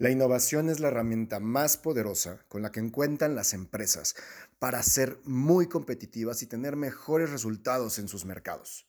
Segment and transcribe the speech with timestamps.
[0.00, 4.16] La innovación es la herramienta más poderosa con la que encuentran las empresas
[4.58, 8.88] para ser muy competitivas y tener mejores resultados en sus mercados.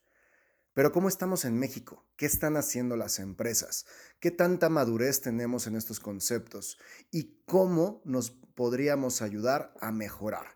[0.73, 2.05] Pero ¿cómo estamos en México?
[2.15, 3.85] ¿Qué están haciendo las empresas?
[4.21, 6.77] ¿Qué tanta madurez tenemos en estos conceptos?
[7.11, 10.55] ¿Y cómo nos podríamos ayudar a mejorar?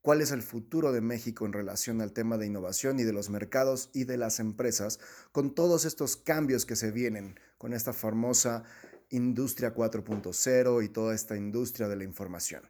[0.00, 3.28] ¿Cuál es el futuro de México en relación al tema de innovación y de los
[3.28, 5.00] mercados y de las empresas
[5.32, 8.64] con todos estos cambios que se vienen con esta famosa
[9.12, 12.62] Industria 4.0 y toda esta industria de la información.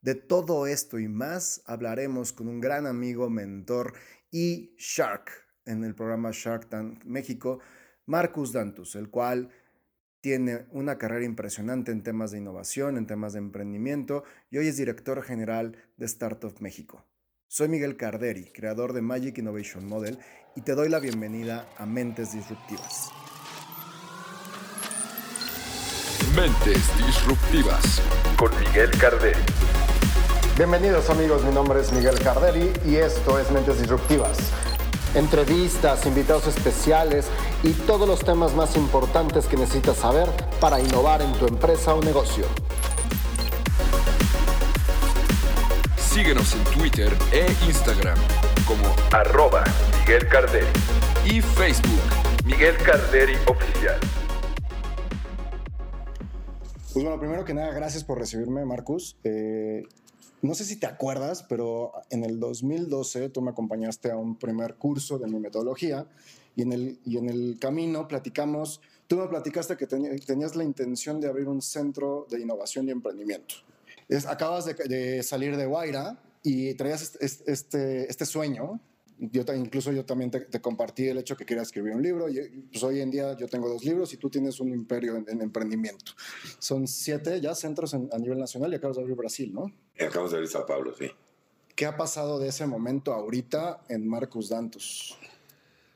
[0.00, 3.94] De todo esto y más hablaremos con un gran amigo, mentor
[4.30, 5.30] y Shark
[5.64, 7.60] en el programa Shark Tank México,
[8.06, 9.50] Marcus Dantus, el cual
[10.20, 14.76] tiene una carrera impresionante en temas de innovación, en temas de emprendimiento y hoy es
[14.76, 17.04] director general de Startup México.
[17.48, 20.18] Soy Miguel Carderi, creador de Magic Innovation Model,
[20.56, 23.25] y te doy la bienvenida a Mentes Disruptivas.
[26.46, 28.00] Mentes Disruptivas
[28.36, 29.40] con Miguel Carderi.
[30.56, 34.38] Bienvenidos amigos, mi nombre es Miguel Carderi y esto es Mentes Disruptivas.
[35.16, 37.26] Entrevistas, invitados especiales
[37.64, 40.28] y todos los temas más importantes que necesitas saber
[40.60, 42.44] para innovar en tu empresa o negocio.
[45.96, 48.18] Síguenos en Twitter e Instagram
[48.68, 49.64] como arroba
[49.98, 50.68] Miguel Carderi
[51.24, 53.98] y Facebook Miguel Carderi Oficial.
[56.96, 59.18] Pues bueno, primero que nada, gracias por recibirme, Marcus.
[59.22, 59.82] Eh,
[60.40, 64.76] no sé si te acuerdas, pero en el 2012 tú me acompañaste a un primer
[64.76, 66.06] curso de mi metodología
[66.54, 71.20] y en el, y en el camino platicamos, tú me platicaste que tenías la intención
[71.20, 73.56] de abrir un centro de innovación y emprendimiento.
[74.26, 78.80] Acabas de, salir de Guaira y traías este, este sueño
[79.18, 82.28] yo incluso yo también te, compartí el hecho que quería escribir un libro.
[82.28, 85.40] Y, pues hoy en día yo tengo dos libros y tú tienes un imperio en,
[85.40, 86.12] emprendimiento.
[86.58, 89.72] Son siete ya centros a nivel nacional y acabas de abrir Brasil, ¿no?
[89.94, 91.10] Acabamos de abrir Sao Paulo, sí.
[91.74, 95.16] ¿Qué ha pasado de ese momento ahorita en Marcus Dantus?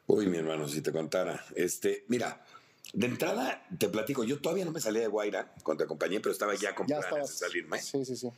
[0.06, 1.44] Uy, mi hermano, si te contara.
[1.55, 2.44] Este, mira,
[2.93, 6.33] de entrada te platico, yo todavía no me salía de Guaira cuando te acompañé, pero
[6.33, 7.81] estaba ya con ya planes de salirme.
[7.81, 8.28] Sí, sí, sí.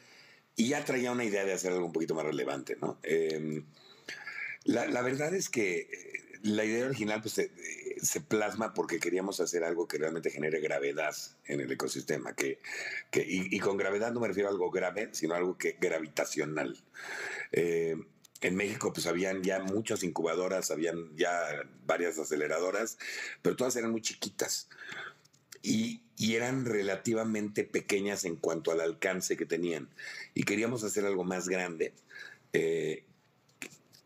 [0.55, 2.99] Y ya traía una idea de hacer algo un poquito más relevante, ¿no?
[3.03, 3.65] Eh,
[4.65, 7.35] la, verdad es que eh, la idea original pues,
[8.03, 11.15] se, plasma porque queríamos hacer algo que realmente genere gravedad
[11.47, 12.35] en el ecosistema.
[12.35, 12.59] Que,
[13.15, 16.77] y, con gravedad no me refiero a algo grave, sino algo que, gravitacional.
[17.53, 17.97] Eh,
[18.43, 21.31] en México pues habían ya muchas incubadoras, habían ya
[21.87, 22.99] varias aceleradoras,
[23.41, 24.69] pero todas eran muy chiquitas.
[25.63, 29.89] Y, eran relativamente pequeñas en cuanto al alcance que tenían.
[30.35, 31.95] Y queríamos hacer algo más grande,
[32.53, 33.03] eh,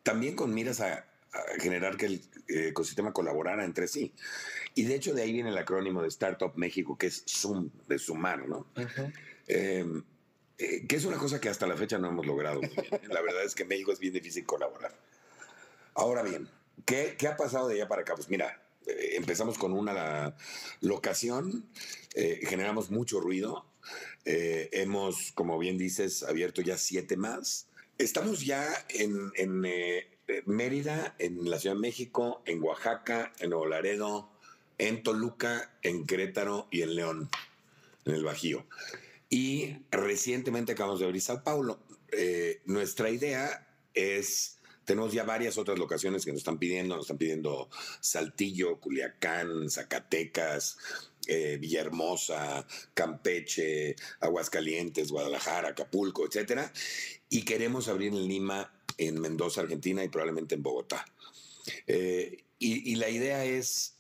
[0.07, 1.05] también con miras a,
[1.59, 2.15] generar que el
[2.47, 4.15] eh, ecosistema colaborara entre sí.
[4.77, 7.99] Y de hecho de ahí viene el acrónimo de Startup México, que es Zoom, de
[7.99, 8.69] sumar, ¿no?
[9.49, 10.05] Em,
[10.59, 12.61] eh, que es una cosa que hasta la fecha no hemos logrado.
[13.11, 14.97] la verdad es que en México es bien difícil colaborar.
[15.95, 16.49] Ahora bien,
[16.85, 18.15] ¿qué, qué ha pasado de allá para acá?
[18.15, 20.37] Pues mira, eh, empezamos con una
[20.83, 21.69] locación,
[22.15, 23.67] generamos mucho ruido,
[24.25, 27.67] hemos, como bien dices, abierto ya siete más.
[27.99, 30.07] Estamos ya en, eh,
[30.45, 34.31] Mérida, en la Ciudad de México, en Oaxaca, en Nuevo Laredo,
[34.77, 37.31] en Toluca, en Querétaro y en León,
[38.05, 38.67] en el Bajío.
[39.31, 41.79] Y recientemente acabamos de abrir Sao Paulo.
[42.13, 47.19] Eh, nuestra idea es, tenemos ya varias otras locaciones que nos están pidiendo, nos están
[47.19, 47.71] pidiendo
[48.01, 50.77] Saltillo, Culiacán, Zacatecas,
[51.29, 56.73] eh, Villahermosa, Campeche, Aguascalientes, Guadalajara, Acapulco, etcétera.
[57.29, 61.05] Y queremos abrir en Lima, en Mendoza, Argentina y probablemente en Bogotá.
[61.87, 63.97] Eh, y, la idea es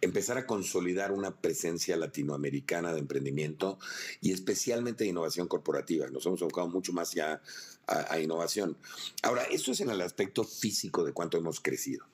[0.00, 3.78] empezar a consolidar una presencia latinoamericana de emprendimiento
[4.20, 6.06] y especialmente de innovación corporativa.
[6.08, 7.40] Nos hemos enfocado mucho más ya
[7.86, 8.76] a, a innovación.
[9.22, 12.04] Ahora, esto es en el aspecto físico de cuánto hemos crecido.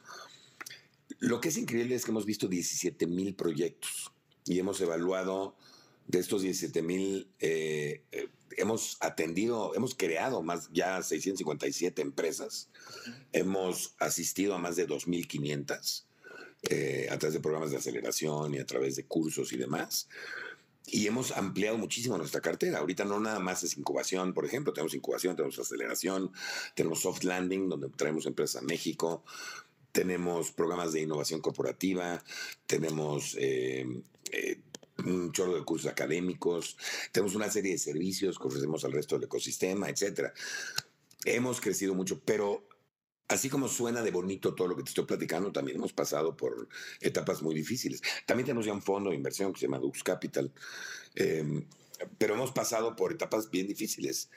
[1.19, 4.13] Lo que es increíble es que hemos visto 17 mil proyectos
[4.45, 5.57] y hemos evaluado
[6.11, 12.69] de estos 17 mil, eh, eh, hemos atendido, hemos creado más ya 657 empresas,
[13.33, 16.05] hemos asistido a más de 2.500
[16.69, 20.09] eh, a través de programas de aceleración y a través de cursos y demás.
[20.87, 22.79] Y hemos ampliado muchísimo nuestra cartera.
[22.79, 26.33] Ahorita no nada más es incubación, por ejemplo, tenemos incubación, tenemos aceleración,
[26.75, 29.23] tenemos soft landing, donde traemos empresas a México,
[29.93, 32.23] tenemos programas de innovación corporativa,
[32.67, 33.87] tenemos eh,
[35.05, 36.77] un chorro de cursos académicos,
[37.13, 40.33] tenemos una serie de servicios que ofrecemos al resto del ecosistema, etc.
[41.25, 42.67] Hemos crecido mucho, pero
[43.29, 46.69] así como suena de bonito todo lo que te estoy platicando, también hemos pasado por
[47.01, 48.03] etapas muy difíciles.
[48.27, 50.53] También tenemos ya un fondo de inversión que se llama Dux Capital,
[51.15, 51.65] eh,
[52.19, 54.31] pero hemos pasado por etapas bien difíciles.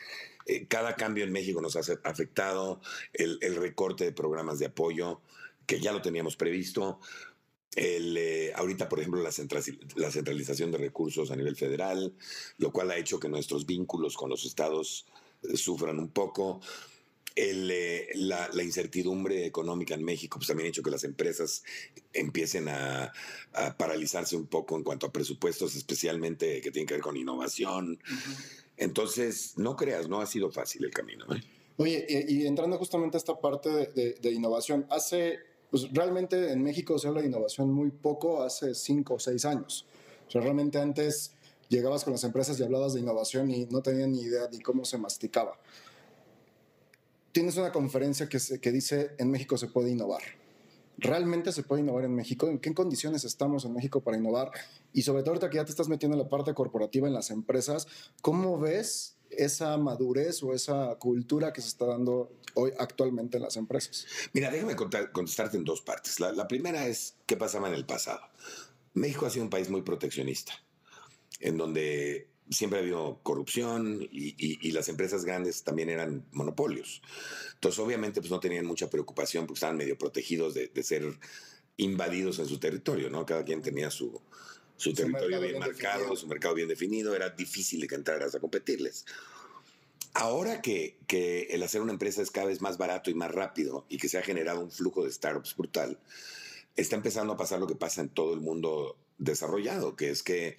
[0.46, 2.82] Eh, cada cambio en México nos ha afectado,
[3.14, 5.22] el, recorte de programas de apoyo,
[5.66, 7.00] que ya lo teníamos previsto.
[7.76, 12.14] El, eh, ahorita, por ejemplo, la, centralización de recursos a nivel federal,
[12.58, 15.08] lo cual ha hecho que nuestros vínculos con los estados
[15.42, 16.62] eh, sufran un poco.
[17.36, 21.64] El, eh, la, la, incertidumbre económica en México pues, también ha hecho que las empresas
[22.14, 23.12] empiecen a,
[23.54, 27.94] a, paralizarse un poco en cuanto a presupuestos, especialmente que tienen que ver con innovación.
[27.94, 28.64] Uh -huh.
[28.78, 31.26] Entonces, no creas, no ha sido fácil el camino.
[31.78, 35.40] Oye, y, y, entrando justamente a esta parte de, de, de innovación, hace
[35.74, 39.88] pues realmente en México se habla de innovación muy poco hace cinco o seis años.
[40.28, 41.32] O sea, realmente antes
[41.68, 44.86] llegabas con las empresas y hablabas de innovación y no tenían ni idea de cómo
[44.86, 45.60] se masticaba.
[47.32, 50.22] Tienes una conferencia que, se, que dice en México se puede innovar.
[51.00, 52.50] ¿Realmente se puede innovar en México?
[52.50, 54.52] ¿En qué condiciones estamos en México para innovar?
[54.94, 57.32] Y sobre todo ahorita que ya te estás metiendo en la parte corporativa en las
[57.32, 57.88] empresas,
[58.22, 63.58] ¿cómo ves esa madurez o esa cultura que se está dando hoy actualmente en las
[63.58, 64.06] empresas?
[64.34, 66.20] Mira, déjame contar, contestarte en dos partes.
[66.20, 68.22] La, primera es qué pasaba en el pasado.
[68.94, 70.54] México ha sido un país muy proteccionista,
[71.40, 77.02] en donde siempre ha habido corrupción y, las empresas grandes también eran monopolios.
[77.56, 81.20] Entonces, obviamente, pues no tenían mucha preocupación porque estaban medio protegidos de, de ser
[81.78, 83.26] invadidos en su territorio, ¿no?
[83.26, 84.22] Cada quien tenía su,
[84.78, 86.16] su, territorio bien, bien marcado, definido.
[86.16, 89.06] su mercado bien definido, era difícil que entraras a competirles.
[90.14, 93.86] Ahora que, que, el hacer una empresa es cada vez más barato y más rápido
[93.90, 96.00] y que se ha generado un flujo de startups brutal,
[96.76, 100.58] está empezando a pasar lo que pasa en todo el mundo desarrollado, que es que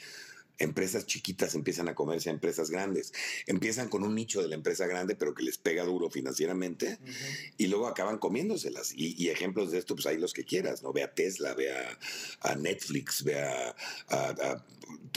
[0.59, 3.12] empresas chiquitas empiezan a comerse a empresas grandes.
[3.47, 7.06] Empiezan con un nicho de la empresa grande, pero que les pega duro financieramente, uh
[7.06, 7.55] -huh.
[7.59, 8.93] y luego acaban comiéndoselas.
[8.95, 10.93] Y, y, ejemplos de esto, pues hay los que quieras, ¿no?
[10.93, 11.99] Ve a Tesla, ve a,
[12.41, 13.75] a Netflix, ve a,
[14.09, 14.65] a,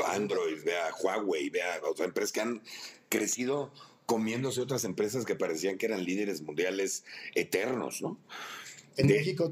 [0.03, 2.61] a, Android, ve a Huawei, ve a otras empresas que han
[3.09, 3.71] crecido
[4.05, 7.03] comiéndose otras empresas que parecían que eran líderes mundiales
[7.35, 8.17] eternos, ¿no?
[8.95, 9.51] En de, México,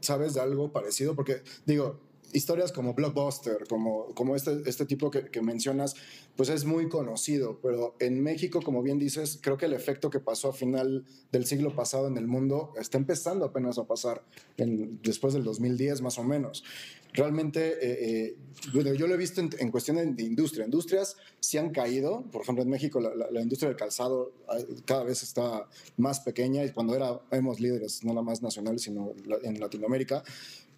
[0.00, 1.14] ¿sabes de algo parecido?
[1.14, 2.00] Porque, digo,
[2.34, 5.94] historias como Blockbuster, como, como este, este tipo que, que, mencionas,
[6.36, 10.20] pues es muy conocido, pero en México, como bien dices, creo que el efecto que
[10.20, 14.24] pasó a final del siglo pasado en el mundo está empezando apenas a pasar
[14.56, 16.64] en, después del 2010 más o menos.
[17.12, 18.36] Realmente, eh, eh,
[18.72, 20.64] bueno, yo lo he visto en, en cuestión de industria.
[20.64, 24.32] Industrias sí han caído, por ejemplo, en México la, la, la, industria del calzado
[24.84, 29.12] cada vez está más pequeña y cuando era, éramos líderes, no nada más nacionales, sino
[29.44, 30.24] en Latinoamérica,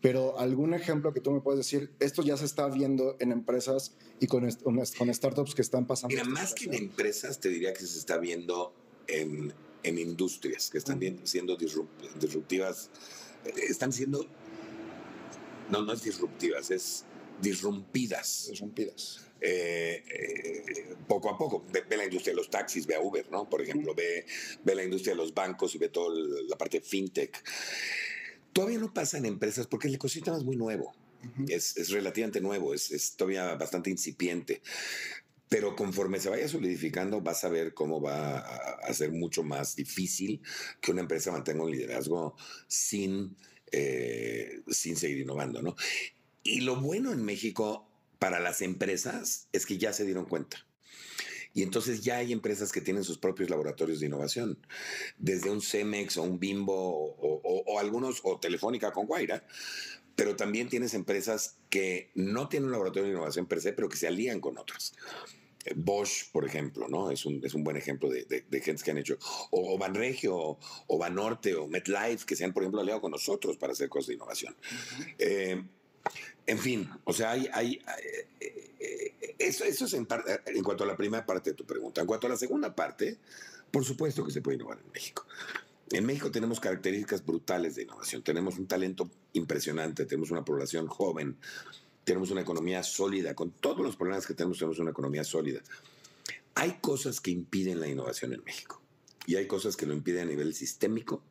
[0.01, 3.97] pero algún ejemplo que tú me puedes decir, esto ya se está viendo en empresas
[4.21, 6.15] y con, con startups que están pasando.
[6.15, 8.75] Mira, más que en empresas, te diría que se está viendo
[9.07, 9.53] en,
[9.83, 11.21] en industrias que están uh -huh.
[11.25, 12.91] siendo disruptivas,
[13.69, 14.27] están siendo,
[15.71, 17.05] no, no es disruptivas, es
[17.41, 18.49] disrumpidas.
[18.51, 19.23] Disrumpidas.
[19.41, 21.65] Eh, eh, poco a poco.
[21.71, 23.49] Ve, ve, la industria de los taxis, ve a Uber, ¿no?
[23.49, 23.99] Por ejemplo, uh -huh.
[23.99, 24.27] ve,
[24.65, 26.15] ve la industria de los bancos y ve toda
[26.49, 27.43] la parte fintech.
[28.57, 30.95] Todavía no pasa en empresas porque el ecosistema es muy nuevo.
[31.23, 31.51] Uh -huh.
[31.53, 34.63] es, es, relativamente nuevo, es, es, todavía bastante incipiente.
[35.51, 39.77] Pero conforme se vaya solidificando, vas a ver cómo va a, a ser mucho más
[39.77, 40.41] difícil
[40.81, 42.35] que una empresa mantenga un liderazgo
[42.67, 43.37] sin,
[43.73, 45.61] eh, sin seguir innovando.
[45.61, 45.77] ¿no?
[46.43, 47.87] Y lo bueno en México
[48.19, 50.67] para las empresas es que ya se dieron cuenta.
[51.57, 54.59] Y entonces ya hay empresas que tienen sus propios laboratorios de innovación,
[55.17, 59.43] desde un Cemex o un Bimbo o, o, o algunos, o Telefónica con Guaira,
[60.15, 63.97] pero también tienes empresas que no tienen un laboratorio de innovación per se, pero que
[63.97, 64.93] se alían con otras.
[65.75, 67.11] Bosch, por ejemplo, ¿no?
[67.11, 69.17] Es un, es un buen ejemplo de, de, de gente que han hecho.
[69.51, 70.59] O, o Banregio, o,
[70.89, 74.09] o Banorte, o MetLife, que se han, por ejemplo, aliado con nosotros para hacer cosas
[74.09, 74.55] de innovación.
[74.55, 75.15] Uh -huh.
[75.19, 75.65] eh,
[76.47, 77.47] en fin, o sea, hay,
[78.41, 80.07] eh, eh, eso, es en,
[80.47, 82.01] en, cuanto a la primera parte de tu pregunta.
[82.01, 83.19] En cuanto a la segunda parte,
[83.71, 85.27] por supuesto que se puede innovar en México.
[85.91, 88.23] En México tenemos características brutales de innovación.
[88.23, 91.37] Tenemos un talento impresionante, tenemos una población joven,
[92.05, 93.35] tenemos una economía sólida.
[93.35, 95.61] Con todos los problemas que tenemos, tenemos una economía sólida.
[96.55, 98.81] Hay cosas que impiden la innovación en México
[99.27, 101.23] y hay cosas que lo impiden a nivel sistémico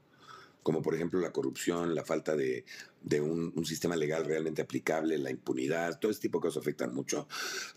[0.65, 2.65] como por ejemplo la corrupción, la falta de,
[3.03, 6.91] de un, un, sistema legal realmente aplicable, la impunidad, todo ese tipo de cosas afectan
[6.91, 7.27] mucho,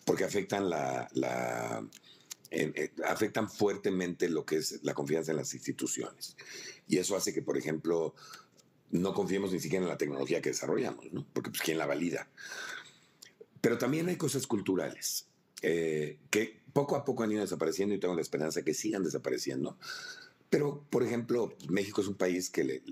[0.06, 1.86] porque afectan la, la
[2.50, 6.34] eh, afectan fuertemente lo que es la confianza en las instituciones.
[6.86, 8.14] Y eso hace que, por ejemplo,
[8.90, 11.26] no confiemos ni siquiera en la tecnología que desarrollamos, ¿no?
[11.34, 12.26] Porque pues quién la valida.
[13.60, 15.26] Pero también hay cosas culturales
[15.60, 19.76] eh, que poco a poco han ido desapareciendo y tengo la esperanza que sigan desapareciendo
[20.50, 22.82] Pero, por ejemplo, México es un país que le,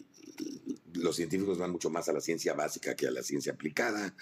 [0.92, 4.14] los científicos van mucho más a la ciencia básica que a la ciencia aplicada,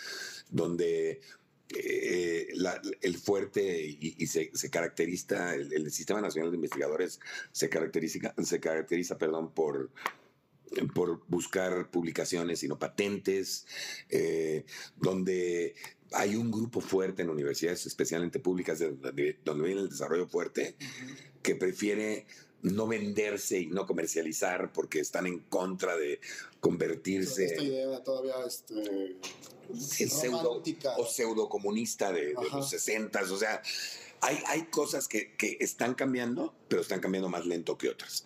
[0.51, 1.21] donde
[1.77, 2.49] eh,
[3.01, 7.21] el fuerte y, se, caracteriza, el, Sistema Nacional de Investigadores
[7.53, 9.91] se caracteriza, se caracteriza perdón, por,
[10.95, 13.67] por buscar publicaciones y no patentes,
[14.11, 14.65] eh,
[14.97, 15.75] donde
[16.13, 20.77] hay un grupo fuerte en universidades, especialmente públicas, donde, viene el desarrollo fuerte,
[21.43, 22.27] que prefiere
[22.65, 26.19] no venderse y no comercializar porque están en contra de
[26.61, 27.45] convertirse.
[27.45, 30.63] Esta idea todavía este, pseudo,
[30.97, 33.63] o pseudo comunista de, los 60, o sea,
[34.23, 38.25] hay, hay cosas que, que, están cambiando, pero están cambiando más lento que otras.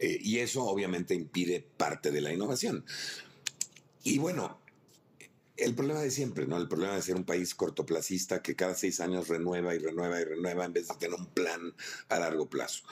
[0.00, 2.84] Eh, y eso obviamente impide parte de la innovación.
[4.02, 4.58] Y bueno,
[5.58, 6.56] el problema de siempre, ¿no?
[6.56, 10.24] El problema de ser un país cortoplacista que cada seis años renueva y renueva y
[10.24, 11.74] renueva en vez de tener un plan
[12.08, 12.84] a largo plazo.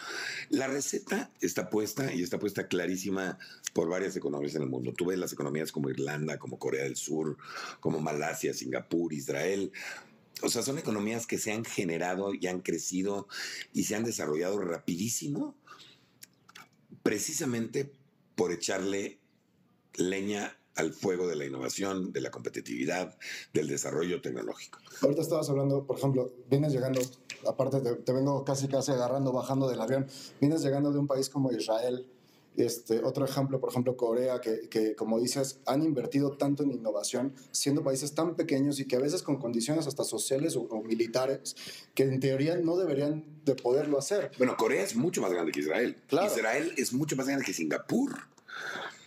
[0.50, 3.38] La receta está puesta y está puesta clarísima
[3.73, 4.92] por varias economías en el mundo.
[4.92, 7.37] Tú ves las economías como Irlanda, como Corea del Sur,
[7.78, 9.70] como Malasia, Singapur, Israel.
[10.42, 13.28] O sea, son economías que se han generado y han crecido
[13.73, 15.56] y se han desarrollado rapidísimo
[17.04, 17.92] precisamente
[18.35, 19.20] por echarle
[19.94, 23.16] leña al fuego de la innovación, de la competitividad,
[23.52, 24.78] del desarrollo tecnológico.
[25.02, 27.00] Ahorita estabas hablando, por ejemplo, vienes llegando,
[27.49, 30.06] aparte te, vengo casi casi agarrando, bajando del avión,
[30.40, 32.06] vienes llegando de un país como Israel,
[32.56, 37.35] este, otro ejemplo, por ejemplo, Corea, que, que, como dices, han invertido tanto en innovación,
[37.50, 41.54] siendo países tan pequeños y que a veces con condiciones hasta sociales o, militares,
[41.95, 44.30] que en teoría no deberían de poderlo hacer.
[44.38, 45.97] Bueno, Corea es mucho más grande que Israel.
[46.11, 48.16] Israel es mucho más grande que Singapur.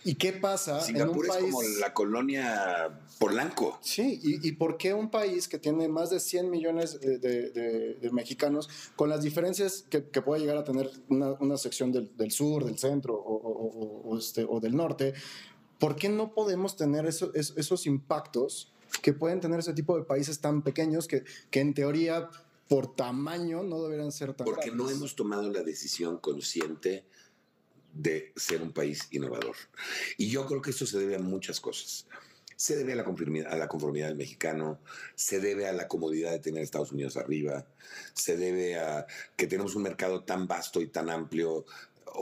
[0.04, 1.44] ¿Y qué pasa en un país...
[1.44, 3.78] es como la colonia Polanco.
[3.82, 9.10] Sí, y, por qué un país que tiene más de 100 millones de, mexicanos, con
[9.10, 14.46] las diferencias que, puede llegar a tener una, sección del, sur, del centro o, este,
[14.48, 15.12] o, del norte,
[15.78, 20.62] ¿por qué no podemos tener esos impactos que pueden tener ese tipo de países tan
[20.62, 22.28] pequeños que, que en teoría
[22.68, 27.04] por tamaño no deberían ser tan Porque no hemos tomado la decisión consciente
[27.92, 29.56] de ser un país innovador.
[30.16, 32.06] Y yo creo que esto se debe a muchas cosas.
[32.56, 34.80] Se debe a la, conformidad, a la conformidad del mexicano,
[35.14, 37.66] se debe a la comodidad de tener Estados Unidos arriba,
[38.12, 41.64] se debe a que tenemos un mercado tan vasto y tan amplio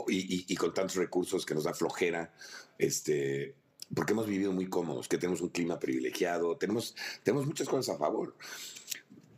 [0.07, 2.33] y, con tantos recursos que nos da flojera,
[2.77, 3.55] este,
[3.93, 7.97] porque hemos vivido muy cómodos, que tenemos un clima privilegiado, tenemos, tenemos muchas cosas a
[7.97, 8.35] favor.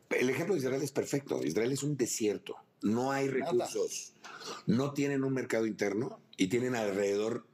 [0.10, 1.42] El ejemplo de Israel es perfecto.
[1.44, 4.14] Israel es un desierto, no hay recursos
[4.66, 7.46] no tienen un mercado interno y tienen alrededor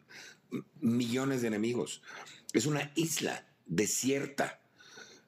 [0.79, 2.01] millones de enemigos.
[2.53, 4.61] Es una isla desierta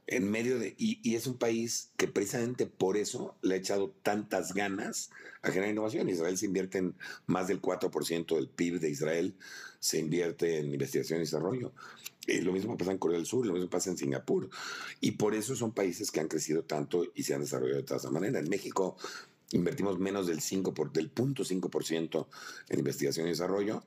[0.07, 0.75] en medio de...
[0.77, 5.71] Y, es un país que precisamente por eso le ha echado tantas ganas a generar
[5.71, 6.09] innovación.
[6.09, 6.95] Israel se invierte en
[7.27, 9.35] más del 4% del PIB de Israel,
[9.79, 11.73] se invierte en investigación y desarrollo.
[12.27, 14.49] Y lo mismo pasa en Corea del Sur, lo mismo pasa en Singapur.
[14.99, 17.99] Y por eso son países que han crecido tanto y se han desarrollado de toda
[17.99, 18.39] esa manera.
[18.39, 18.97] En México
[19.51, 22.27] Invertimos menos del 5 por, del 0.5%
[22.69, 23.83] en investigación y desarrollo.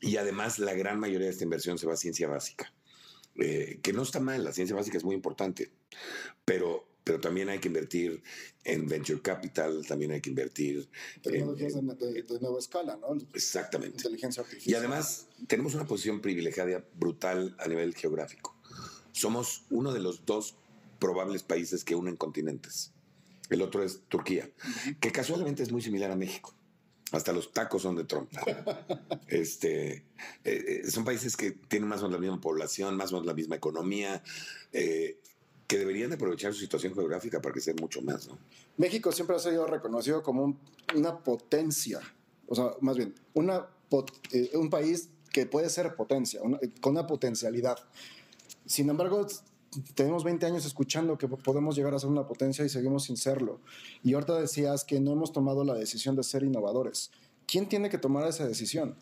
[0.00, 2.72] Y además la gran mayoría de esta inversión se va a ciencia básica.
[3.36, 5.70] Eh, que no está mal, la ciencia básica es muy importante,
[6.44, 8.22] pero, pero también hay que invertir
[8.64, 10.86] en venture capital, también hay que invertir
[11.22, 13.16] tecnologías en, de, nueva escala, ¿no?
[13.32, 13.96] Exactamente.
[13.96, 14.70] Inteligencia artificial.
[14.70, 18.54] Y además tenemos una posición privilegiada brutal a nivel geográfico.
[19.12, 20.54] Somos uno de los dos
[20.98, 22.92] probables países que unen continentes.
[23.50, 24.48] El otro es Turquía,
[25.00, 26.54] que casualmente es muy similar a México.
[27.12, 28.30] Hasta los tacos son de Trump.
[29.28, 30.04] este, eh,
[30.44, 33.34] eh, son países que tienen más o menos la misma población, más o menos la
[33.34, 34.22] misma economía,
[34.72, 35.18] eh,
[35.66, 38.28] que deberían de aprovechar su situación geográfica para crecer mucho más.
[38.28, 38.38] ¿no?
[38.78, 40.58] México siempre ha sido reconocido como
[40.94, 42.00] una potencia,
[42.46, 43.66] o sea, más bien, una,
[44.54, 46.40] un país que puede ser potencia,
[46.80, 47.78] con una potencialidad.
[48.66, 49.26] Sin embargo,
[49.94, 53.60] tenemos 20 años escuchando que podemos llegar a ser una potencia y seguimos sin serlo.
[54.02, 57.10] Y ahorita decías que no hemos tomado la decisión de ser innovadores.
[57.46, 58.96] ¿Quién tiene que tomar esa decisión?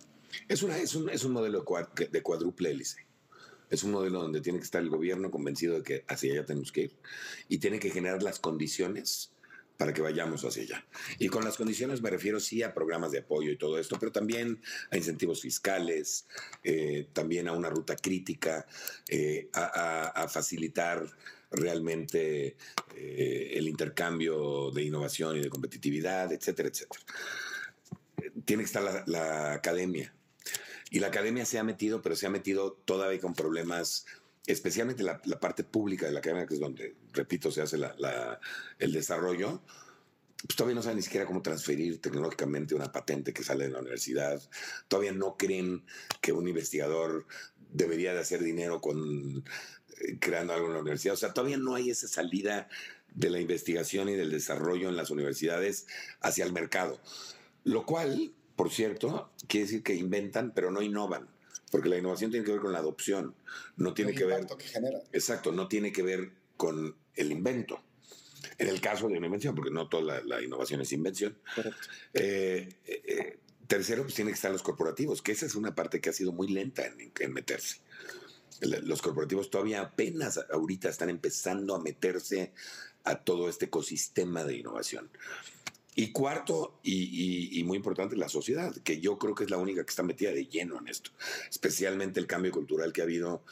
[0.49, 1.65] Es, una, es, un, es un modelo
[2.11, 3.07] de cuádruple hélice.
[3.69, 6.73] Es un modelo donde tiene que estar el gobierno convencido de que hacia allá tenemos
[6.73, 6.97] que ir
[7.49, 9.33] y tiene que generar las condiciones
[9.81, 10.85] para que vayamos hacia allá.
[11.19, 14.13] Y con las condiciones me refiero sí a programas de apoyo y todo esto, pero
[14.13, 14.61] también
[14.91, 16.27] a incentivos fiscales,
[16.63, 18.67] eh, también a una ruta crítica,
[19.09, 21.07] eh, a, facilitar
[21.51, 22.59] realmente
[22.95, 27.03] eh, el intercambio de innovación y de competitividad, etcétera, etcétera.
[28.45, 30.15] Tiene que estar la, la academia.
[30.91, 34.05] Y la academia se ha metido, pero se ha metido todavía con problemas
[34.47, 37.79] especialmente la, parte pública de la academia, que es donde, repito, se hace
[38.79, 39.63] el desarrollo,
[40.47, 43.81] pues todavía no saben ni siquiera cómo transferir tecnológicamente una patente que sale de la
[43.81, 44.41] universidad.
[44.89, 45.85] Todavía no creen
[46.23, 47.27] que un investigador
[47.73, 49.45] debería de hacer dinero con
[50.01, 51.15] eh, creando algo en la universidad.
[51.15, 52.69] O sea, todavía no hay esa salida
[53.15, 55.87] de la investigación y del desarrollo en las universidades
[56.21, 57.01] hacia el mercado.
[57.65, 61.29] Lo cual, por cierto, quiere decir que inventan, pero no innovan.
[61.71, 63.35] Porque la innovación tiene que ver con la adopción,
[63.77, 64.47] no tiene El que ver.
[64.47, 64.99] que genera.
[65.13, 67.83] Exacto, no tiene que ver con el invento.
[68.59, 71.39] En el caso de una invención, porque no toda la, la innovación es invención.
[71.55, 71.89] Correcto.
[72.15, 76.01] Eh, eh, eh, tercero, pues tiene que estar los corporativos, que esa es una parte
[76.01, 77.79] que ha sido muy lenta en, en meterse.
[78.61, 82.53] Los corporativos todavía apenas ahorita están empezando a meterse
[83.05, 85.09] a todo este ecosistema de innovación.
[85.97, 89.57] Y cuarto, y, y- y muy importante, la sociedad, que yo creo que es la
[89.59, 91.11] única que está metida de lleno en esto.
[91.51, 93.43] Especialmente el cambio cultural que ha habido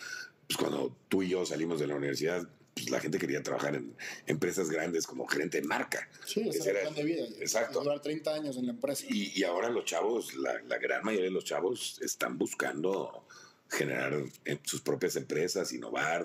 [0.47, 2.49] pues, cuando tú y yo salimos de la universidad.
[2.75, 3.93] pues, la gente quería trabajar en
[4.27, 6.09] empresas grandes como gerente de marca.
[6.25, 7.27] Sí, ese era era el plan de vida.
[7.41, 7.83] exacto.
[7.83, 9.05] Durar 30 años en la empresa.
[9.11, 13.25] Y, y ahora los chavos, la, la gran mayoría de los chavos están buscando
[13.69, 14.15] generar
[14.45, 16.25] eh, sus propias empresas, innovar,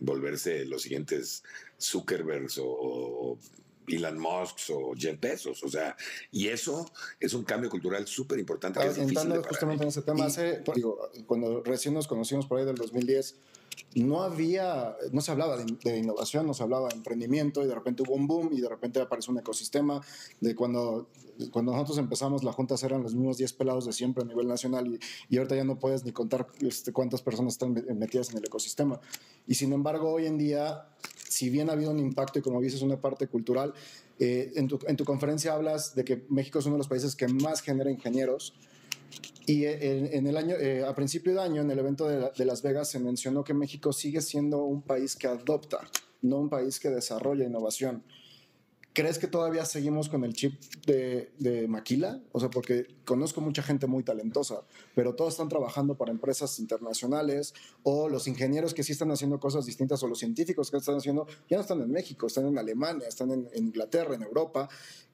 [0.00, 1.44] volverse los siguientes
[1.78, 3.38] Zuckerbergs o, o
[3.92, 5.62] Elon Musk o Jeff Bezos.
[5.62, 5.96] O sea,
[6.30, 8.80] y eso es un cambio cultural súper importante.
[8.80, 12.76] Entrando justamente en ese tema, Y- hace, digo, cuando recién nos conocimos por ahí del
[12.76, 13.36] 2010,
[13.94, 17.74] no había, no se hablaba de, de innovación, no se hablaba de emprendimiento y de
[17.74, 20.00] repente hubo un boom y de repente apareció un ecosistema
[20.40, 21.08] de cuando,
[21.50, 24.86] cuando nosotros empezamos las juntas eran los mismos 10 pelados de siempre a nivel nacional
[24.88, 28.38] y, y ahorita ya no puedes ni contar este, cuántas personas están me- metidas en
[28.38, 29.00] el ecosistema.
[29.46, 30.86] Y sin embargo, hoy en día,
[31.28, 33.72] si bien ha habido un impacto y como dices, una parte cultural,
[34.18, 37.16] eh, en, tu, en tu conferencia hablas de que México es uno de los países
[37.16, 38.54] que más genera ingenieros
[39.46, 42.30] y en, en el año, eh, a principio de año, en el evento de, la-
[42.30, 45.80] de Las Vegas, se mencionó que México sigue siendo un país que adopta,
[46.22, 48.04] no un país que desarrolla innovación.
[48.92, 52.20] ¿Crees que todavía seguimos con el chip de, de maquila?
[52.32, 54.62] O sea, porque conozco mucha gente muy talentosa,
[54.96, 57.54] pero todos están trabajando para empresas internacionales
[57.84, 61.26] o los ingenieros que sí están haciendo cosas distintas o los científicos que están haciendo
[61.48, 64.68] ya no están en México, están en Alemania, están en, en Inglaterra, en Europa.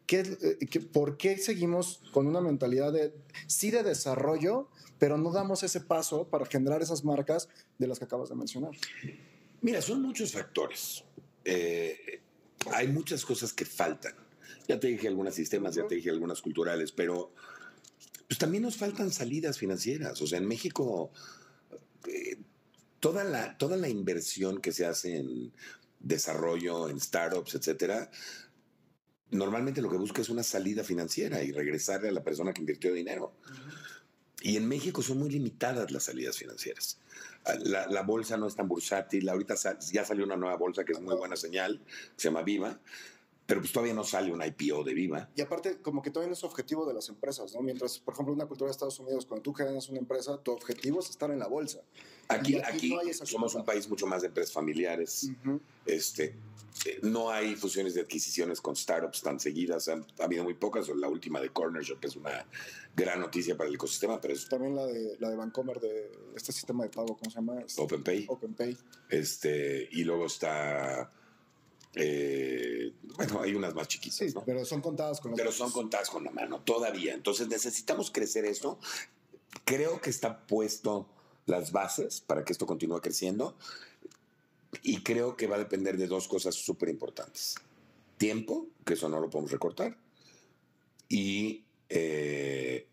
[0.07, 3.13] ¿Qué, eh, qué- ¿Por qué seguimos con una mentalidad de
[3.47, 8.07] sí de desarrollo, pero no damos ese paso para generar esas marcas de las que
[8.07, 8.71] acabas de mencionar?
[9.61, 11.05] Mira, son muchos factores.
[11.45, 12.23] Eh,
[12.73, 14.15] hay muchas cosas que faltan.
[14.69, 17.33] Ya te dije algunos sistemas, ya te dije algunas culturales, pero
[18.29, 20.21] pues también nos faltan salidas financieras.
[20.21, 21.13] O sea, en México,
[22.09, 22.39] eh,
[23.01, 25.53] toda, la, toda la inversión que se hace en
[26.01, 28.11] desarrollo, en startups, etcétera,
[29.31, 32.93] normalmente lo que busca es una salida financiera y regresarle a la persona que invirtió
[32.93, 33.35] dinero.
[34.47, 36.99] Y en México son muy limitadas las salidas financieras.
[37.45, 39.29] Ah, La, la bolsa no es tan bursátil.
[39.29, 41.81] Ahorita sa- ya salió una nueva bolsa que es muy buena señal,
[42.17, 42.79] se llama Viva,
[43.47, 45.31] pero pues todavía no sale un IPO de Viva.
[45.37, 47.63] Y aparte, como que todavía no es objetivo de las empresas, ¿no?
[47.63, 51.01] Mientras, por ejemplo, una cultura de Estados Unidos, cuando tú generas una empresa, tu objetivo
[51.01, 51.81] es estar en la bolsa.
[52.29, 55.31] Aquí, aquí aquí no hay esa somos un país mucho más de empresas familiares.
[55.87, 56.35] Este,
[56.87, 59.87] eh, no hay fusiones de adquisiciones con startups tan seguidas.
[59.89, 60.89] Han- ha habido muy pocas.
[60.89, 62.45] La última de Corner Shop es una
[62.97, 66.51] gran noticia para el ecosistema, pero es También la de, la de Vancomer, de este
[66.53, 67.61] sistema de pago, ¿cómo se llama?
[67.61, 68.27] Es- OpenPay.
[68.29, 68.77] OpenPay.
[69.09, 71.11] Este, y luego está.
[71.97, 74.45] Eh, bueno, hay unas más chiquitas, Sí, ¿no?
[74.45, 75.59] pero son contadas con los pero dedos.
[75.59, 77.15] son contadas con la mano todavía.
[77.15, 78.79] Entonces necesitamos crecer esto.
[79.65, 81.09] Creo que está puesto
[81.47, 83.57] las bases para que esto continúe creciendo
[84.83, 87.55] y creo que va a depender de dos cosas súper importantes.
[88.19, 89.97] Tiempo, que eso no lo podemos recortar,
[91.09, 92.87] y eh,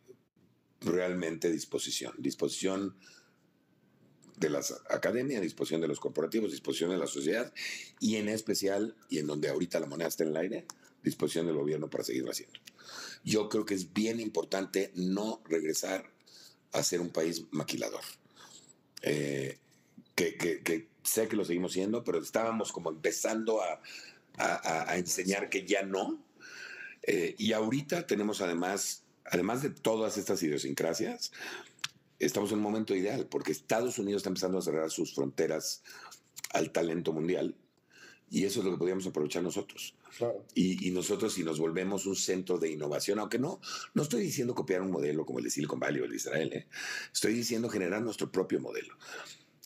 [0.81, 2.13] realmente disposición.
[2.17, 2.95] Disposición
[4.37, 7.53] de las academias, disposición de los corporativos, disposición de la sociedad
[7.99, 10.65] y en especial, y en donde ahorita la moneda está en el aire,
[11.03, 12.59] disposición del gobierno para seguirlo haciendo.
[13.23, 16.09] Yo creo que es bien importante no regresar
[16.71, 18.01] a ser un país maquilador.
[19.01, 19.57] Eh,
[20.15, 23.81] que, que- que sé que lo seguimos siendo, pero estábamos como empezando a,
[24.37, 26.23] a- a- a enseñar que ya no.
[27.03, 31.31] Eh, y ahorita tenemos además, además de todas estas idiosincrasias,
[32.25, 35.83] estamos en un momento ideal, porque Estados Unidos está empezando a cerrar sus fronteras
[36.51, 37.55] al talento mundial,
[38.29, 39.95] y eso es lo que podríamos aprovechar nosotros.
[40.17, 40.45] Claro.
[40.55, 43.59] Y, y nosotros si nos volvemos un centro de innovación, aunque no,
[43.93, 46.53] no estoy diciendo copiar un modelo como el de Silicon Valley o el de Israel,
[46.53, 46.67] ¿eh?
[47.11, 48.95] estoy diciendo generar nuestro propio modelo,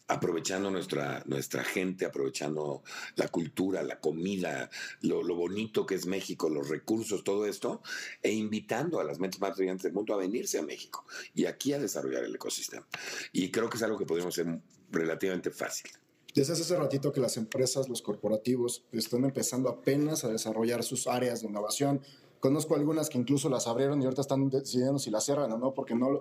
[0.07, 2.83] aprovechando nuestra, nuestra gente, aprovechando
[3.15, 4.69] la cultura, la comida,
[5.01, 7.81] lo, bonito que es México, los recursos, todo esto,
[8.23, 11.73] e invitando a las mentes más brillantes del mundo a venirse a México y aquí
[11.73, 12.87] a desarrollar el ecosistema.
[13.33, 14.59] Y creo que es algo que podemos hacer
[14.91, 15.91] relativamente fácil.
[16.33, 21.41] Desde hace ratito que las empresas, los corporativos, están empezando apenas a desarrollar sus áreas
[21.41, 22.01] de innovación.
[22.39, 25.73] Conozco algunas que incluso las abrieron y ahorita están decidiendo si las cierran o no,
[25.73, 26.19] porque no,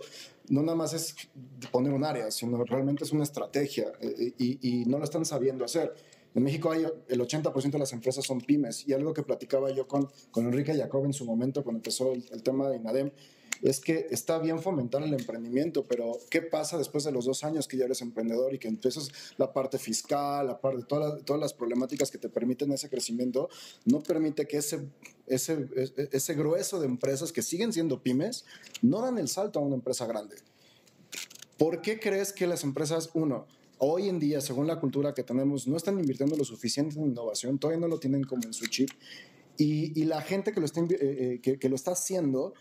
[0.48, 1.14] no nada más es
[1.70, 5.64] poner un área, sino realmente es una estrategia eh, y, y no lo están sabiendo
[5.64, 5.94] hacer.
[6.35, 9.88] En México hay el 80% de las empresas son pymes y algo que platicaba yo
[9.88, 13.11] con, con Enrique Jacob en su momento cuando empezó el, el tema de INADEM
[13.62, 17.66] es que está bien fomentar el emprendimiento, pero ¿qué pasa después de los dos años
[17.66, 21.55] que ya eres emprendedor y que empiezas la parte fiscal, la parte todas, todas las
[21.55, 23.49] problemáticas que te permiten ese crecimiento?
[23.85, 24.88] No permite que ese,
[25.27, 25.69] ese,
[26.12, 28.45] ese grueso de empresas que siguen siendo pymes
[28.83, 30.37] no dan el salto a una empresa grande.
[31.59, 33.47] ¿Por qué crees que las empresas, uno,
[33.79, 37.59] hoy en día, según la cultura que tenemos, no están invirtiendo lo suficiente en innovación,
[37.59, 38.90] todavía no lo tienen como en su chip?
[39.57, 42.53] Y, y la gente que lo está, eh, eh, que lo está haciendo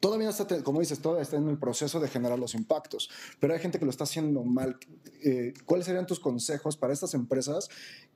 [0.00, 3.60] todavía está, como dices, todavía está en el proceso de generar los impactos, pero hay
[3.60, 4.78] gente que lo está haciendo mal.
[5.24, 7.68] Eh, ¿Cuáles serían tus consejos para estas empresas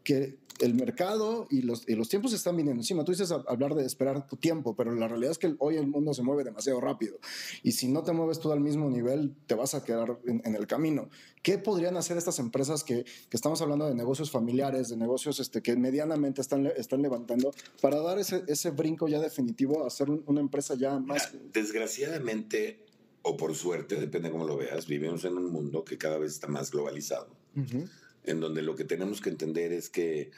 [0.05, 3.05] que el mercado y los, tiempos están viniendo encima?
[3.05, 6.15] Tú dices hablar de esperar tu tiempo, pero la realidad es que hoy el mundo
[6.15, 7.19] se mueve demasiado rápido
[7.63, 10.67] y si no te mueves tú al mismo nivel, te vas a quedar en el
[10.67, 11.09] camino.
[11.43, 15.63] ¿Qué podrían hacer estas empresas que, que, estamos hablando de negocios familiares, de negocios este,
[15.63, 20.23] que medianamente están, están levantando para dar ese, ese brinco ya definitivo a ser un,
[20.27, 21.33] una empresa ya más...
[21.33, 22.85] Mira, desgraciadamente,
[23.23, 26.33] o por suerte, depende de cómo lo veas, vivimos en un mundo que cada vez
[26.33, 27.89] está más globalizado, uh -huh.
[28.25, 30.31] en donde lo que tenemos que entender es que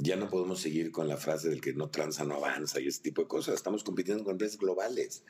[0.00, 3.02] ya no podemos seguir con la frase del que no tranza, no avanza y ese
[3.02, 3.56] tipo de cosas.
[3.56, 5.24] Estamos compitiendo con empresas globales.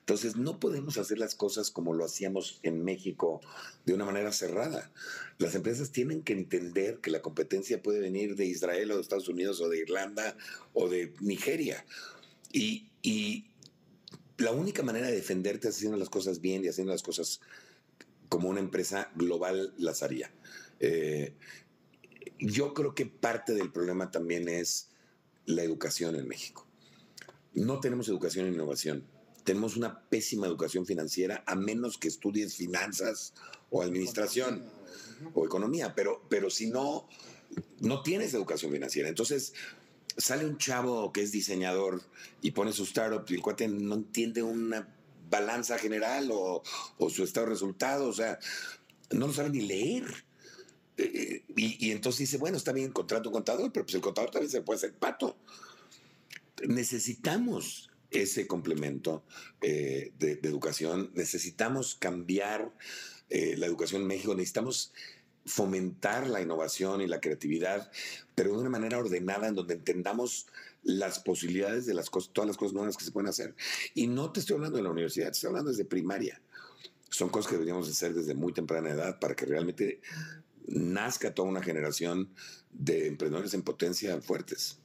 [0.00, 3.42] Entonces, no podemos hacer las cosas como lo hacíamos en México
[3.84, 4.90] de una manera cerrada.
[5.36, 9.28] Las empresas tienen que entender que la competencia puede venir de Israel o de Estados
[9.28, 10.34] Unidos o de Irlanda
[10.72, 11.84] o de Nigeria.
[12.50, 12.88] Y,
[14.38, 17.40] la única manera de defenderte es haciendo las cosas bien y haciendo las cosas
[18.28, 20.32] como una empresa global las haría.
[20.80, 21.34] Eh,
[22.44, 24.88] yo creo que parte del problema también es
[25.46, 26.66] la educación en México.
[27.54, 29.04] No tenemos educación en innovación.
[29.44, 33.34] Tenemos una pésima educación financiera a menos que estudies finanzas
[33.70, 34.64] o administración
[35.32, 37.08] o economía, pero, pero si no,
[37.80, 39.08] no tienes educación financiera.
[39.08, 39.54] Entonces,
[40.16, 42.02] sale un chavo que es diseñador
[42.42, 44.88] y pone su startup y el cuate no entiende una
[45.30, 46.62] balanza general o,
[47.08, 48.38] su estado de resultados, o sea,
[49.10, 50.23] no lo sabe ni leer.
[50.96, 54.30] Eh, y, y, entonces dice, bueno, está bien, contrato un contador, pero pues el contador
[54.30, 55.36] también se puede hacer pato.
[56.66, 59.24] Necesitamos ese complemento
[59.60, 62.72] eh, de, de, educación, necesitamos cambiar
[63.30, 64.92] eh, la educación en México, necesitamos
[65.46, 67.90] fomentar la innovación y la creatividad,
[68.34, 70.46] pero de una manera ordenada en donde entendamos
[70.82, 73.54] las posibilidades de las cosas, todas las cosas nuevas que se pueden hacer.
[73.94, 76.40] Y no te estoy hablando de la universidad, te estoy hablando desde primaria.
[77.10, 80.00] Son cosas que deberíamos hacer desde muy temprana edad para que realmente
[80.66, 82.30] nazca toda una generación
[82.70, 84.78] de emprendedores en potencia fuertes.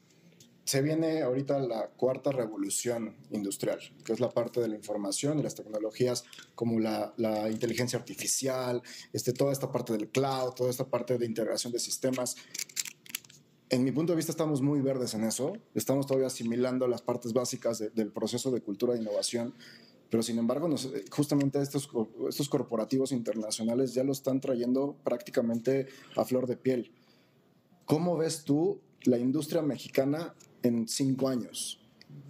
[0.65, 5.43] Se viene ahorita la cuarta revolución industrial, que es la parte de la información y
[5.43, 10.85] las tecnologías como la, la inteligencia artificial, este, toda esta parte del cloud, toda esta
[10.85, 12.35] parte de integración de sistemas.
[13.71, 17.33] En mi punto de vista estamos muy verdes en eso, estamos todavía asimilando las partes
[17.33, 19.55] básicas de, del proceso de cultura de innovación
[20.09, 21.89] pero sin embargo, nos, justamente estos,
[22.27, 26.91] estos corporativos internacionales ya lo están trayendo prácticamente a flor de piel.
[27.85, 31.79] ¿Cómo ves tú la industria mexicana en cinco años,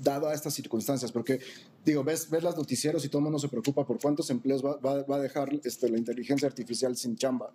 [0.02, 1.12] dado a estas circunstancias?
[1.12, 1.40] Porque,
[1.86, 4.76] digo, ves, ves los noticieros y todo el mundo se preocupa por cuántos empleos va,
[4.78, 7.54] va, va a dejar este, la inteligencia artificial sin chamba.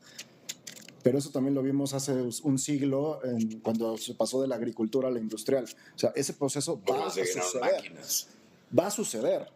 [1.02, 5.08] Pero eso también lo vimos hace un siglo en, cuando se pasó de la agricultura
[5.08, 5.64] a la industrial.
[5.94, 7.60] O sea, ese proceso va a suceder.
[7.60, 8.28] Máquinas.
[8.76, 9.48] Va a suceder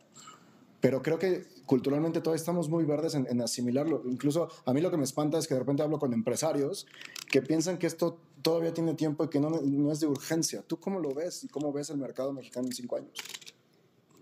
[0.80, 4.02] pero creo que culturalmente todavía estamos muy verdes en, en, asimilarlo.
[4.06, 6.86] Incluso a mí lo que me espanta es que de repente hablo con empresarios
[7.30, 10.62] que piensan que esto todavía tiene tiempo y que no, no es de urgencia.
[10.62, 13.12] ¿Tú cómo lo ves y cómo ves el mercado mexicano en cinco años?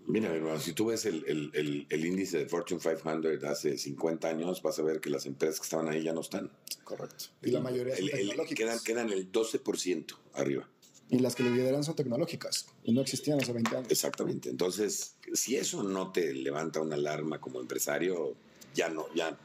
[0.07, 4.29] Mira, hermano, si tú ves el, el, el, el, índice de Fortune 500 hace 50
[4.29, 6.49] años, vas a ver que las empresas que estaban ahí ya no están.
[6.85, 7.25] Correcto.
[7.41, 8.07] Y la mayoría son.
[8.55, 10.69] Quedan, quedan el 12% arriba.
[11.09, 13.91] Y las que le lideran son tecnológicas y no existían hace 20 años.
[13.91, 14.49] Exactamente.
[14.49, 18.35] Entonces, si eso no te levanta una alarma como empresario,
[18.75, 19.37] ya no, ya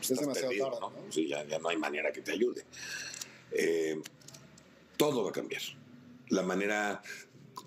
[0.00, 0.80] es demasiado perdido, tarde.
[0.80, 0.90] ¿no?
[0.90, 1.12] ¿no?
[1.12, 2.64] Sí, ya, ya, no hay manera que te ayude.
[3.52, 4.00] Eh,
[4.96, 5.62] todo va a cambiar.
[6.30, 7.02] La manera,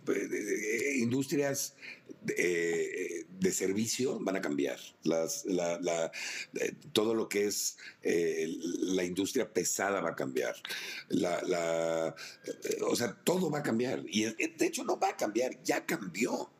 [0.08, 1.76] eh, industrias
[2.28, 4.80] eh, de servicio van a cambiar.
[5.04, 6.12] Las, la,
[6.54, 8.48] eh, todo lo que es eh,
[8.80, 10.56] la industria pesada va a cambiar.
[11.10, 12.16] La,
[12.86, 14.04] o sea, todo va a cambiar.
[14.08, 16.52] Y de hecho no va a cambiar, ya cambió.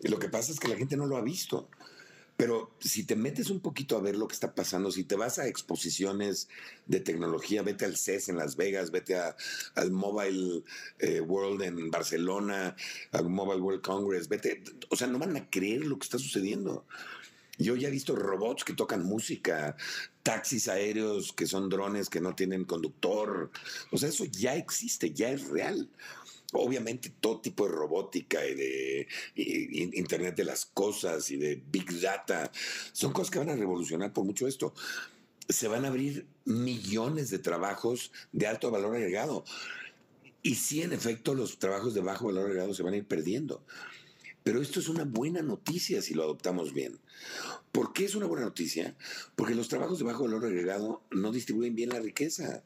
[0.00, 1.68] Lo que pasa es que la gente no lo ha visto.
[2.42, 5.38] Pero si te metes un poquito a ver lo que está pasando, si te vas
[5.38, 6.48] a exposiciones
[6.86, 10.64] de tecnología, vete al CES en Las Vegas, vete al Mobile
[10.98, 12.74] eh, World en Barcelona,
[13.12, 16.84] al Mobile World Congress, vete, o sea, no van a creer lo que está sucediendo.
[17.58, 19.76] Yo ya he visto robots que tocan música,
[20.24, 23.52] taxis aéreos que son drones que no tienen conductor.
[23.92, 25.88] O sea, eso ya existe, ya es real.
[26.52, 32.50] Obviamente todo tipo de robótica y de Internet de las cosas y de Big Data
[32.92, 34.74] son cosas que van a revolucionar por mucho esto.
[35.48, 39.44] Se van a abrir millones de trabajos de alto valor agregado.
[40.42, 43.64] Y sí, en efecto, los trabajos de bajo valor agregado se van a ir perdiendo.
[44.42, 46.98] Pero esto es una buena noticia si lo adoptamos bien.
[47.70, 48.96] ¿Por qué es una buena noticia?
[49.36, 52.62] Porque los trabajos de bajo valor agregado no distribuyen bien la riqueza.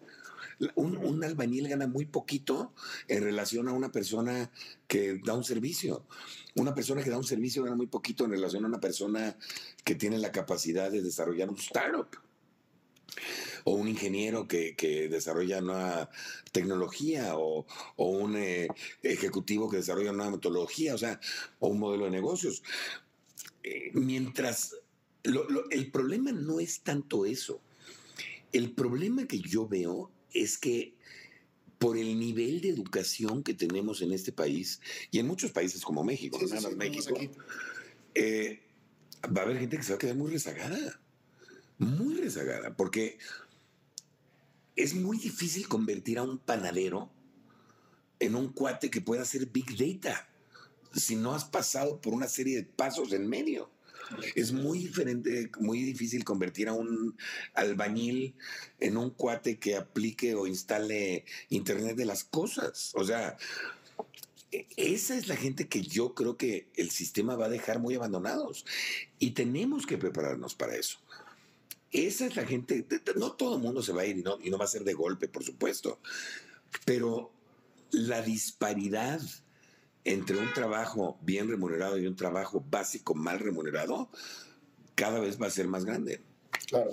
[0.75, 2.73] Un, un albañil gana muy poquito
[3.09, 4.51] en relación a una persona
[4.87, 6.07] que da un servicio.
[6.55, 9.37] Una persona que da un servicio gana muy poquito en relación a una persona
[9.85, 12.09] que tiene la capacidad de desarrollar un startup.
[13.65, 16.11] O un ingeniero que, que desarrolla nueva
[16.53, 17.67] tecnología, o,
[17.97, 18.69] o un eh,
[19.03, 21.19] ejecutivo que desarrolla una metodología, o sea,
[21.59, 22.63] o un modelo de negocios.
[23.63, 24.77] Eh, mientras
[25.71, 27.61] el problema no es tanto eso.
[28.53, 30.95] El problema que yo veo es que
[31.79, 36.05] por el nivel de educación que tenemos en este país y en muchos países como
[36.05, 37.19] México, Sí, no sí, nada sí, más México,
[38.15, 38.63] eh,
[39.25, 41.01] va a haber gente que se va a quedar muy rezagada,
[41.79, 43.19] muy rezagada, porque
[44.75, 47.11] es muy difícil convertir a un panadero
[48.19, 50.29] en un cuate que pueda hacer big data
[50.95, 53.71] si no has pasado por una serie de pasos en medio.
[54.35, 57.17] Es muy diferente, muy difícil convertir a un
[57.55, 58.35] albañil
[58.81, 62.93] en un cuate que aplique o instale Internet de las cosas.
[62.95, 63.37] O sea,
[64.53, 67.95] e- esa es la gente que yo creo que el sistema va a dejar muy
[67.95, 68.65] abandonados.
[69.19, 70.99] Y tenemos que prepararnos para eso.
[71.93, 72.85] Esa es la gente,
[73.17, 75.29] no todo el mundo se va a ir y no va a ser de golpe,
[75.29, 76.01] por supuesto,
[76.85, 77.33] pero
[77.91, 79.21] la disparidad
[80.07, 84.09] entre un trabajo bien remunerado y un trabajo básico mal remunerado
[84.95, 86.23] cada vez va a ser más grande.
[86.69, 86.91] Claro.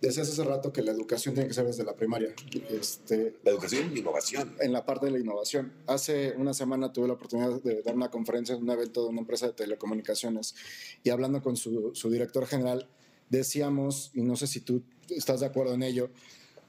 [0.00, 2.34] Decías hace rato que la educación tiene que ser desde la primaria.
[2.70, 4.56] Este, La educación y la innovación.
[4.60, 5.72] en la parte de la innovación.
[5.86, 9.20] Hace una semana tuve la oportunidad de dar una conferencia en un evento de una
[9.20, 10.56] empresa de telecomunicaciones
[11.04, 12.88] y hablando con su, su director general,
[13.28, 16.10] decíamos, y no sé si tú estás de acuerdo en ello,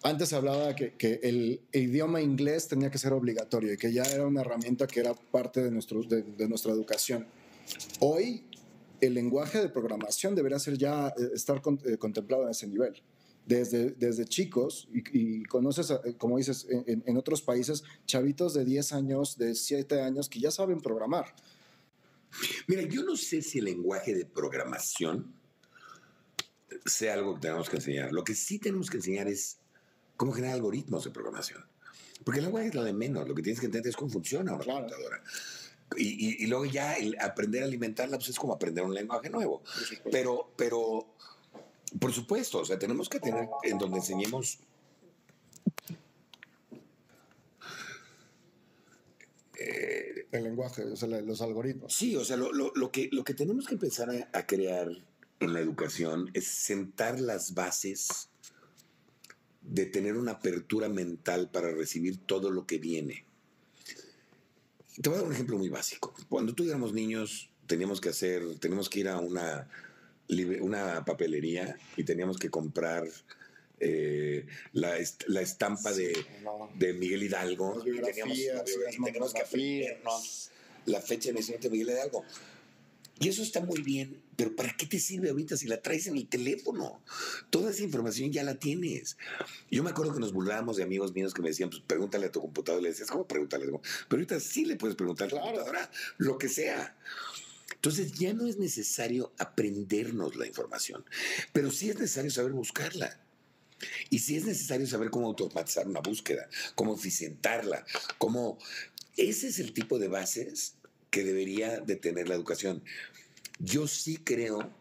[0.04, 4.28] antes hablaba que, que el idioma inglés tenía que ser obligatorio y que ya era
[4.28, 7.26] una herramienta que era parte de, nuestro, de, de nuestra educación.
[8.00, 8.44] Hoy
[9.02, 13.02] el lenguaje de programación debería ser ya eh, estar con- eh, contemplado en ese nivel.
[13.46, 18.94] Desde, desde chicos, y, y conoces, como dices, en, en otros países, chavitos de 10
[18.94, 21.26] años, de 7 años, que ya saben programar.
[22.68, 25.34] Mira, yo no sé si el lenguaje de programación
[26.86, 28.14] sea algo que tenemos que enseñar.
[28.14, 29.58] Lo que sí tenemos que enseñar es
[30.18, 31.64] cómo generar algoritmos de programación.
[32.24, 33.28] Porque el lenguaje es lo de menos.
[33.28, 34.80] Lo que tienes que entender es cómo funciona una Claro.
[34.88, 35.22] computadora.
[35.98, 39.30] Y, y- y luego ya el aprender a alimentarla pues es como aprender un lenguaje
[39.30, 39.62] nuevo.
[40.12, 41.06] Pero, pero,
[42.00, 44.60] por supuesto, o sea, tenemos que tener en donde enseñemos
[50.32, 51.94] El lenguaje, o sea, los algoritmos.
[51.94, 54.90] Sí, o sea, lo, lo- lo que, lo que tenemos que empezar a, a crear
[55.40, 58.30] en la educación es sentar las bases
[59.64, 63.26] de tener una apertura mental para recibir todo lo que viene.
[65.02, 66.14] Te voy a dar un ejemplo muy básico.
[66.30, 69.68] Cuando tú éramos niños, teníamos que hacer, teníamos que ir a una,
[70.62, 73.08] una papelería y teníamos que comprar
[73.80, 76.70] eh, la, est- la estampa de, No.
[76.76, 79.34] de Miguel Hidalgo y teníamos, y que aprendernos
[80.86, 82.24] la fecha de nacimiento de Miguel Hidalgo.
[83.20, 86.18] Y eso está muy bien, pero ¿para qué te sirve ahorita si la traes en
[86.18, 87.02] el teléfono?
[87.50, 89.18] Toda esa información ya la tienes.
[89.70, 92.32] Yo me acuerdo que nos burlábamos de amigos míos que me decían, pues pregúntale a
[92.32, 92.82] tu computadora.
[92.82, 93.66] Y le decías, ¿cómo pregúntale?
[93.66, 96.98] Pero ahorita sí le puedes preguntar a tu computadora, lo que sea.
[97.76, 101.06] Entonces ya no es necesario aprendernos la información,
[101.52, 103.20] pero sí es necesario saber buscarla.
[104.10, 107.86] Y sí es necesario saber cómo automatizar una búsqueda, cómo eficientarla,
[108.18, 108.58] cómo...
[109.18, 110.76] Ese es el tipo de bases
[111.14, 112.84] que debería de tener la educación.
[113.60, 114.74] Yo sí creo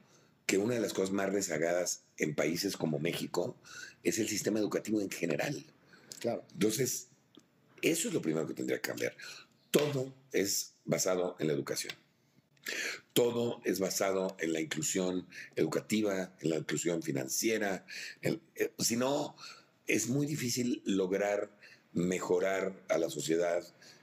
[0.46, 3.54] que una de las cosas más rezagadas en países como México
[4.02, 5.62] es el sistema educativo en general.
[6.20, 6.42] Claro.
[6.54, 7.08] Entonces,
[7.82, 9.14] eso es lo primero que tendría que cambiar.
[9.70, 11.92] Todo es basado en la educación.
[13.12, 17.84] Todo es basado en la inclusión educativa, en la inclusión financiera.
[18.22, 19.36] en- eh, si no,
[19.86, 21.50] es muy difícil lograr
[21.92, 23.62] mejorar a la sociedad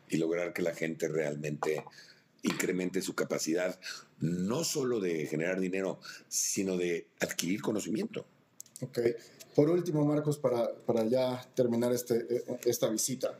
[0.10, 1.84] y lograr que la gente realmente
[2.43, 3.80] incremente su capacidad
[4.19, 8.25] no solo de generar dinero, sino de adquirir conocimiento.
[8.82, 8.99] Ok.
[9.56, 13.38] Por último, Marcos, para, para ya terminar este, e, esta visita,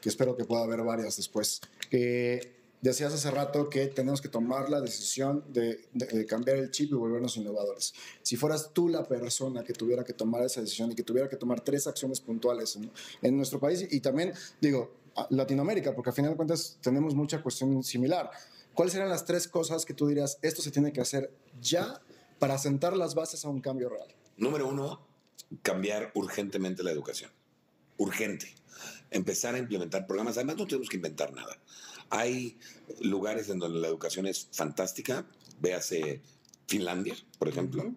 [0.00, 1.60] que espero que pueda haber varias después.
[1.90, 6.90] Eh, decías hace rato que tenemos que tomar la decisión de, de, cambiar el chip
[6.90, 7.94] y volvernos innovadores.
[8.22, 11.36] Si fueras tú la persona que tuviera que tomar esa decisión y que tuviera que
[11.36, 12.90] tomar tres acciones puntuales en,
[13.22, 14.90] en nuestro país y también, digo,
[15.30, 18.30] Latinoamérica, porque al final de cuentas tenemos mucha cuestión similar.
[18.74, 22.00] ¿Cuáles serían las tres cosas que tú dirías, esto se tiene que hacer ya
[22.38, 24.08] para sentar las bases a un cambio real?
[24.36, 25.06] Número uno,
[25.62, 27.30] cambiar urgentemente la educación.
[27.96, 28.54] Urgente.
[29.10, 30.36] Empezar a implementar programas.
[30.36, 31.58] Además, no tenemos que inventar nada.
[32.08, 32.58] Hay
[33.00, 35.26] lugares en donde la educación es fantástica.
[35.60, 36.22] Véase
[36.66, 37.92] Finlandia, por ejemplo,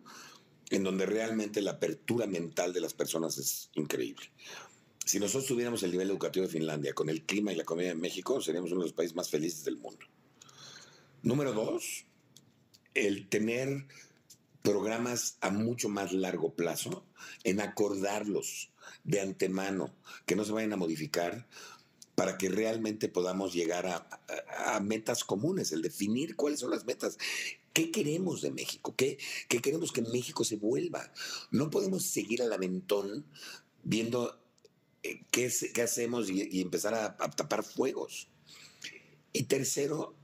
[0.69, 4.25] en donde realmente la apertura mental de las personas es increíble.
[5.05, 7.95] Si nosotros tuviéramos el nivel educativo de Finlandia con el clima y la comida de
[7.95, 10.05] México, seríamos uno de los países más felices del mundo.
[11.21, 12.05] Número dos,
[12.93, 13.85] el tener
[14.61, 17.05] programas a mucho más largo plazo,
[17.43, 18.71] en acordarlos
[19.03, 19.93] de antemano,
[20.25, 21.47] que no se vayan a modificar
[22.15, 27.17] para que realmente podamos llegar a, metas comunes, el definir cuáles son las metas.
[27.73, 28.93] ¿Qué queremos de México?
[28.95, 29.17] ¿Qué,
[29.49, 31.11] ¿Qué, queremos que México se vuelva?
[31.51, 33.25] No podemos seguir al aventón
[33.83, 34.42] viendo
[35.31, 38.29] qué, qué hacemos y, y empezar a, a, tapar fuegos.
[39.31, 40.15] Y tercero,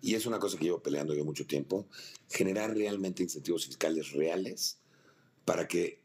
[0.00, 1.88] y es una cosa que llevo peleando yo mucho tiempo,
[2.30, 4.78] generar realmente incentivos fiscales reales
[5.44, 6.00] para que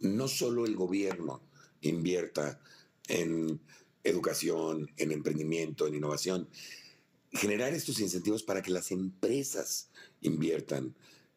[0.00, 1.42] no solo el gobierno
[1.82, 2.60] invierta
[3.08, 3.60] en
[4.04, 6.48] educación, en emprendimiento, en innovación,
[7.32, 10.94] generar estos incentivos para que las empresas inviertan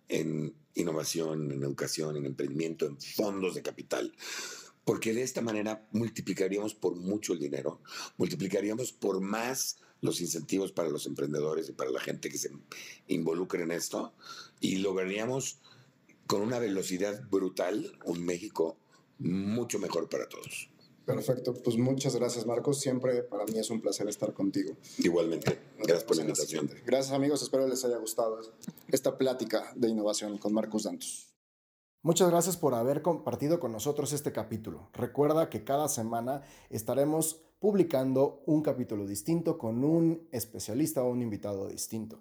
[0.07, 4.13] en innovación, en educación, en emprendimiento, en fondos de capital.
[4.85, 7.81] Porque de esta manera multiplicaríamos por mucho el dinero,
[8.17, 12.51] multiplicaríamos por más los incentivos para los emprendedores y para la gente que se
[13.07, 14.13] involucre en esto
[14.59, 15.59] y lograríamos
[16.27, 18.77] con una velocidad brutal un México
[19.17, 20.69] mucho mejor para todos.
[21.05, 24.75] Perfecto, pues muchas gracias Marcos, siempre para mí es un placer estar contigo.
[24.99, 26.69] Igualmente, gracias por la invitación.
[26.85, 28.39] Gracias amigos, espero les haya gustado
[28.87, 31.32] esta plática de innovación con Marcos Dantos.
[32.05, 34.89] Muchas gracias por haber compartido con nosotros este capítulo.
[34.91, 41.69] Recuerda que cada semana estaremos publicando un capítulo distinto con un especialista o un invitado
[41.69, 42.19] distinto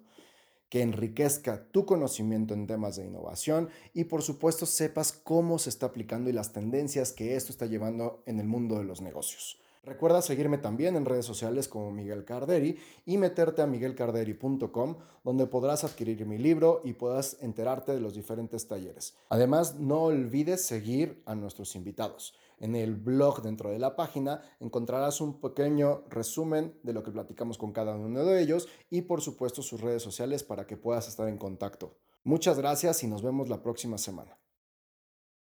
[0.69, 5.87] que enriquezca tu conocimiento en temas de innovación y por supuesto sepas cómo se está
[5.87, 9.59] aplicando y las tendencias que esto está llevando en el mundo de los negocios.
[9.85, 15.83] Recuerda seguirme también en redes sociales como Miguel Carderi y meterte a miguelcarderi.com donde podrás
[15.83, 19.17] adquirir mi libro y puedas enterarte de los diferentes talleres.
[19.27, 22.33] Además, no olvides seguir a nuestros invitados.
[22.61, 27.57] En el blog dentro de la página encontrarás un pequeño resumen de lo que platicamos
[27.57, 31.27] con cada uno de ellos y por supuesto sus redes sociales para que puedas estar
[31.27, 31.97] en contacto.
[32.23, 34.37] Muchas gracias y nos vemos la próxima semana.